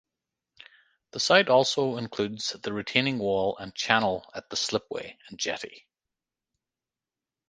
The 1.11 1.19
site 1.19 1.47
also 1.47 1.97
includes 1.99 2.53
the 2.63 2.73
retaining 2.73 3.19
wall 3.19 3.55
and 3.59 3.75
channel 3.75 4.27
at 4.33 4.49
the 4.49 4.55
slipway 4.55 5.19
and 5.29 5.37
jetty. 5.37 5.85